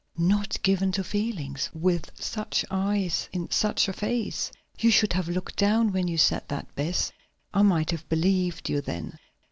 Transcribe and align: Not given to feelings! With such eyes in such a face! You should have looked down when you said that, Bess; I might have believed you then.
Not 0.17 0.57
given 0.63 0.91
to 0.93 1.03
feelings! 1.03 1.69
With 1.75 2.09
such 2.15 2.65
eyes 2.71 3.29
in 3.31 3.51
such 3.51 3.87
a 3.87 3.93
face! 3.93 4.51
You 4.79 4.89
should 4.89 5.13
have 5.13 5.27
looked 5.29 5.57
down 5.57 5.91
when 5.91 6.07
you 6.07 6.17
said 6.17 6.41
that, 6.47 6.73
Bess; 6.73 7.11
I 7.53 7.61
might 7.61 7.91
have 7.91 8.09
believed 8.09 8.67
you 8.67 8.81
then. 8.81 9.19